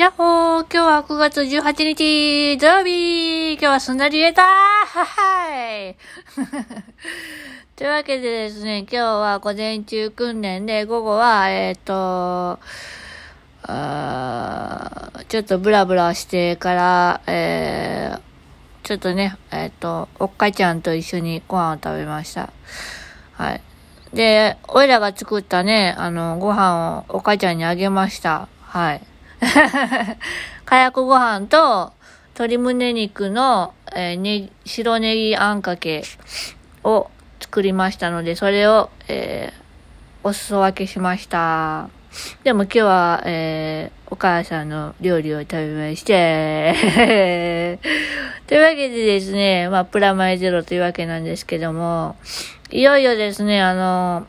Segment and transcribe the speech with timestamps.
[0.00, 0.26] やっほー
[0.62, 5.94] 今日は9月18日土曜日今日はすんなり言えたははい
[7.76, 12.58] というわけでですね、今日は午前中訓練で、午後は、えっ、ー、と、
[13.64, 18.20] あちょっとブラブラしてから、えー、
[18.82, 22.48] ちょっとね、えっ、ー、と、おっかちゃんと一緒にご飯を食べました。
[23.34, 23.60] はい。
[24.14, 28.48] で、おいらが作ったね、あの、ご飯をお母ちゃんにあげました。
[28.62, 29.09] はい。
[30.64, 31.92] かやくご飯と、
[32.34, 36.04] 鶏胸肉の、えー、ね、白ネギあんかけ
[36.84, 41.88] を作りましたので、それを、えー、お裾分けしました。
[42.42, 47.78] でも今日は、えー、お母さんの料理を食べまして、
[48.46, 52.16] というわけでですね、まあ、プラマイゼロというわけなんですけども、
[52.70, 54.26] いよいよですね、あの、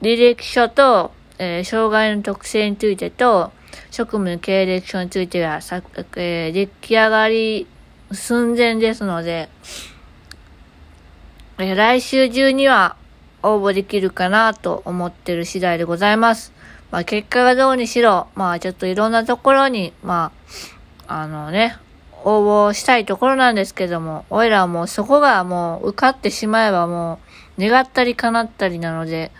[0.00, 3.52] 履歴書と、えー、障害の特性についてと、
[3.90, 5.82] 職務経歴書についてはさ、
[6.16, 7.66] えー、出来上がり
[8.12, 9.48] 寸前ですので、
[11.58, 12.96] えー、来週中には
[13.42, 16.52] 応募できるかなと思ってる次第でございます。
[16.90, 20.32] まあ結果がどうにしろ、まあちょっといろんなところに、ま
[21.06, 21.76] あ、あのね、
[22.24, 27.20] 応募したいところなんですけども、おいらはもうそこがもう受かってしまえばも
[27.58, 29.30] う願ったり叶ったりなので、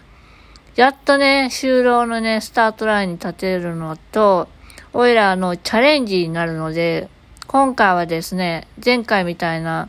[0.78, 4.46] やっとね、就労のね、スタートラインに立てるのと、
[4.92, 7.08] おいらのチャレンジになるので、
[7.48, 9.88] 今回はですね、前回みたいな、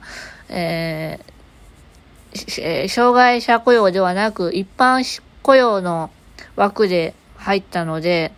[0.50, 6.10] えー、障害者雇用ではなく、一般雇用の
[6.56, 8.32] 枠で入ったので、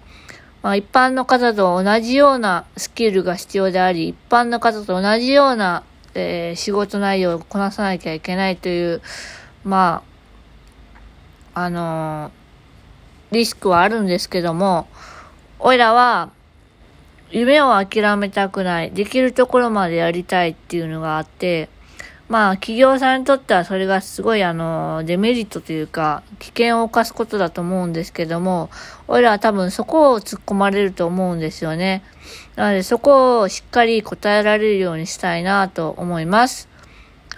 [0.61, 5.83] まあ、一般の方と同じようなスキルが必要であり、一般の方と同じような、
[6.15, 9.01] えー、仕事内容をこなさなきゃいけないという、
[9.63, 10.03] ま
[11.53, 12.40] あ、あのー
[13.31, 14.87] リスクはあるんですけども、
[15.59, 16.31] おいらは、
[17.31, 18.91] 夢を諦めたくない。
[18.91, 21.69] できるところまでやりたいっていうのがあって、
[22.27, 28.69] まあ、企業さんにとってはそれがすごいあの、デメリットというか、危険を冒すことだと思うんですけども、
[29.07, 32.03] おいらは多分そこを突っ込まれると思うんですよね。
[32.55, 36.70] なのでそこをしっかり答えられるようにしたいなと思います。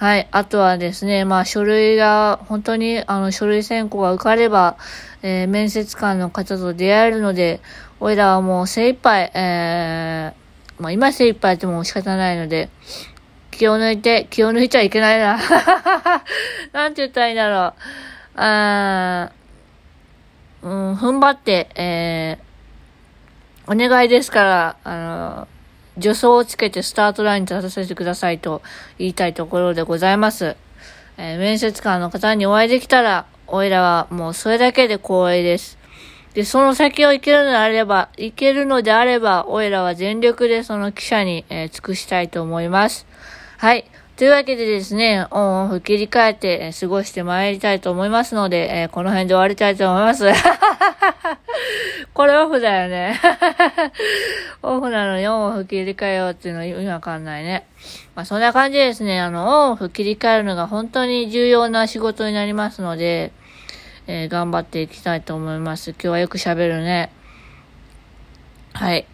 [0.04, 0.28] はい。
[0.32, 4.76] あとはですね、まあ書類が、本当にあの書類選考が受かれば、
[5.22, 7.62] えー、面接官の方と出会えるので、
[8.02, 12.70] おいらはもう精一杯、えー、まあ今精一杯でも仕方ないので、
[13.50, 15.40] 気を抜いて、気を抜いちゃいけないな。
[16.74, 17.74] なんて言ったらいいんだろう。
[18.36, 25.48] あー、うん、踏ん張って、えー、お願いですから、あの、
[25.96, 28.62] 助走をつけてスタートラインに立たせてくださいと
[28.98, 30.56] 言いたいところでございます。
[31.18, 35.78] えー、面接官の方にお会いできたら、おいらはもうそれだけで光栄です。
[36.34, 43.06] で、その先を行けるのであれば、行けるのであれば、おいらは全力でその記者に、えー、尽くしたいと思います。
[43.58, 43.86] はい。
[44.16, 50.26] というわけでですね、オンオフ切り替えて、え、過ごしてまいりたいと思いますので、えー、この辺で終わりたいと思います。
[52.14, 53.20] これオフだよね。
[54.62, 57.66] オフなのにオンオフ切り替えようっていうのは意味わかんないね。
[58.16, 63.32] まあそんな感じですね、あの、オンオフ切り替えるのが本当に重要な仕事になりますので、
[64.06, 65.92] えー、頑張っていきたいと思います。
[65.92, 67.12] 今日はよく喋るね。
[68.74, 69.06] はい。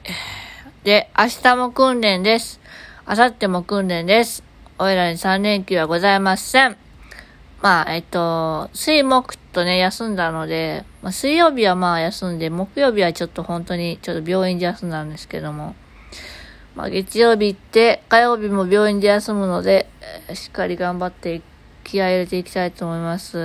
[0.83, 2.59] で、明日も訓練です。
[3.07, 4.43] 明後日も訓練です。
[4.77, 6.88] おいらに3連休はございません。
[7.61, 15.75] まあ、えっと、水木とね、休んだので、まあ、水曜日はまあ休んで、木曜日はちょっと本当にちょっと病院で休んだんですけども、
[16.75, 19.89] まあ、月曜日行って、火曜日も病院で休むので、
[20.33, 21.41] しっかり頑張って
[21.83, 23.33] 気合入れていきたいと思います。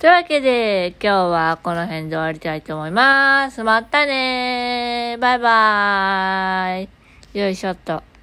[0.00, 3.62] というわけで、今日はこの辺で終わりたいと思います。
[3.62, 6.88] またねーバイバー
[7.34, 8.15] イよいしょっと。